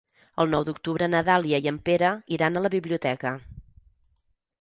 [0.43, 3.35] El nou d'octubre na Dàlia i en Pere iran a la biblioteca.